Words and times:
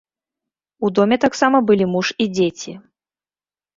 У 0.87 0.91
доме 1.01 1.15
таксама 1.27 1.57
былі 1.69 1.85
муж 1.93 2.07
і 2.25 2.27
дзеці. 2.39 2.73